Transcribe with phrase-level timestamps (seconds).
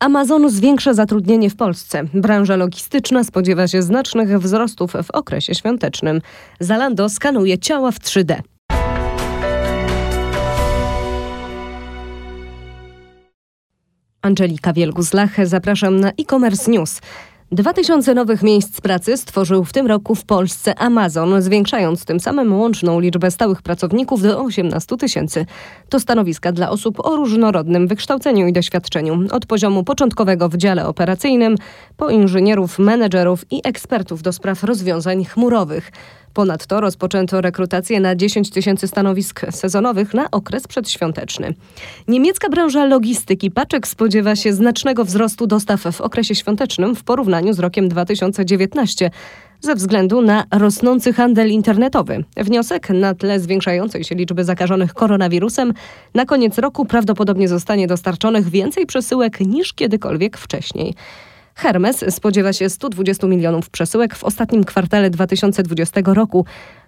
[0.00, 2.04] Amazon zwiększa zatrudnienie w Polsce.
[2.14, 6.20] Branża logistyczna spodziewa się znacznych wzrostów w okresie świątecznym.
[6.60, 8.40] Zalando skanuje ciała w 3D.
[14.22, 17.00] Angelika Wielgus-Lach, zapraszam na e-commerce news.
[17.52, 23.00] 2000 nowych miejsc pracy stworzył w tym roku w Polsce Amazon, zwiększając tym samym łączną
[23.00, 25.46] liczbę stałych pracowników do 18 tysięcy.
[25.88, 31.56] To stanowiska dla osób o różnorodnym wykształceniu i doświadczeniu, od poziomu początkowego w dziale operacyjnym
[31.96, 35.92] po inżynierów, menedżerów i ekspertów do spraw rozwiązań chmurowych.
[36.40, 41.54] Ponadto rozpoczęto rekrutację na 10 tysięcy stanowisk sezonowych na okres przedświąteczny.
[42.08, 47.58] Niemiecka branża logistyki paczek spodziewa się znacznego wzrostu dostaw w okresie świątecznym w porównaniu z
[47.58, 49.10] rokiem 2019
[49.60, 52.24] ze względu na rosnący handel internetowy.
[52.36, 55.72] Wniosek na tle zwiększającej się liczby zakażonych koronawirusem
[56.14, 60.94] na koniec roku prawdopodobnie zostanie dostarczonych więcej przesyłek niż kiedykolwiek wcześniej.
[61.60, 66.44] Hermes spodziewa się 120 milionów przesyłek w ostatnim kwartale 2020 roku.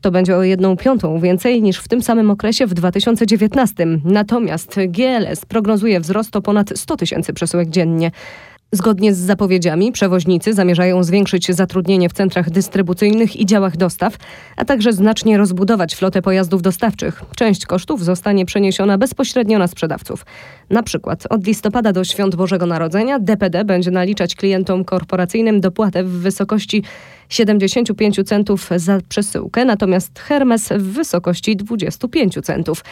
[0.00, 3.86] To będzie o jedną piątą więcej niż w tym samym okresie w 2019.
[4.04, 8.10] Natomiast GLS prognozuje wzrost o ponad 100 tysięcy przesyłek dziennie.
[8.72, 14.16] Zgodnie z zapowiedziami przewoźnicy zamierzają zwiększyć zatrudnienie w centrach dystrybucyjnych i działach dostaw,
[14.56, 17.22] a także znacznie rozbudować flotę pojazdów dostawczych.
[17.36, 20.26] Część kosztów zostanie przeniesiona bezpośrednio na sprzedawców.
[20.70, 26.10] Na przykład od listopada do świąt Bożego Narodzenia DPD będzie naliczać klientom korporacyjnym dopłatę w
[26.10, 26.82] wysokości
[27.28, 32.84] 75 centów za przesyłkę, natomiast Hermes w wysokości 25 centów.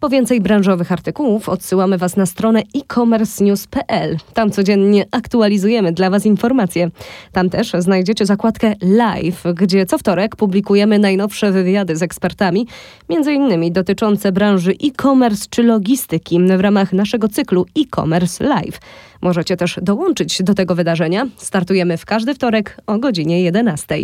[0.00, 4.16] Po więcej branżowych artykułów odsyłamy Was na stronę e-commercenews.pl.
[4.34, 6.90] Tam codziennie aktualizujemy dla Was informacje.
[7.32, 12.66] Tam też znajdziecie zakładkę Live, gdzie co wtorek publikujemy najnowsze wywiady z ekspertami,
[13.08, 18.80] między innymi dotyczące branży e-commerce czy logistyki w ramach naszego cyklu e-commerce live.
[19.20, 21.26] Możecie też dołączyć do tego wydarzenia.
[21.36, 23.96] Startujemy w każdy wtorek o godzinie 11.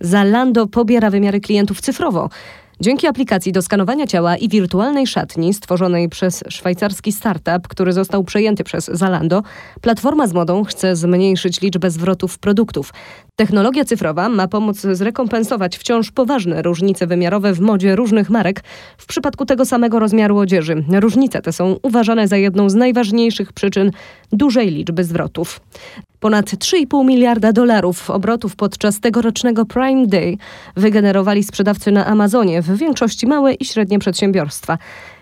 [0.00, 2.30] Zalando pobiera wymiary klientów cyfrowo.
[2.82, 8.64] Dzięki aplikacji do skanowania ciała i wirtualnej szatni stworzonej przez szwajcarski startup, który został przejęty
[8.64, 9.42] przez Zalando,
[9.80, 12.92] platforma z modą chce zmniejszyć liczbę zwrotów produktów.
[13.36, 18.64] Technologia cyfrowa ma pomóc zrekompensować wciąż poważne różnice wymiarowe w modzie różnych marek
[18.98, 20.84] w przypadku tego samego rozmiaru odzieży.
[21.00, 23.90] Różnice te są uważane za jedną z najważniejszych przyczyn
[24.32, 25.60] dużej liczby zwrotów.
[26.22, 30.36] Ponad 3,5 miliarda dolarów obrotów podczas tegorocznego Prime Day
[30.76, 34.78] wygenerowali sprzedawcy na Amazonie, w większości małe i średnie przedsiębiorstwa.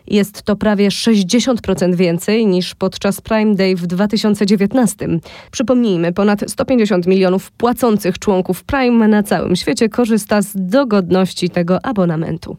[0.07, 5.09] Jest to prawie 60% więcej niż podczas Prime Day w 2019.
[5.51, 12.57] Przypomnijmy, ponad 150 milionów płacących członków Prime na całym świecie korzysta z dogodności tego abonamentu.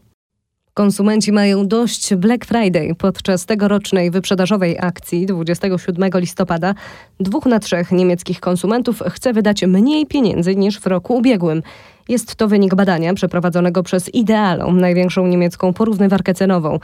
[0.74, 2.94] Konsumenci mają dość Black Friday.
[2.98, 6.74] Podczas tegorocznej wyprzedażowej akcji 27 listopada
[7.20, 11.62] dwóch na trzech niemieckich konsumentów chce wydać mniej pieniędzy niż w roku ubiegłym.
[12.08, 16.78] Jest to wynik badania przeprowadzonego przez Idealo, największą niemiecką porównywarkę cenową.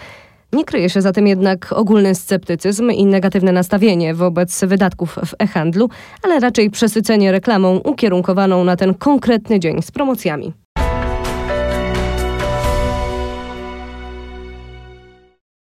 [0.53, 5.89] Nie kryje się za tym jednak ogólny sceptycyzm i negatywne nastawienie wobec wydatków w e-handlu,
[6.23, 10.53] ale raczej przesycenie reklamą ukierunkowaną na ten konkretny dzień z promocjami.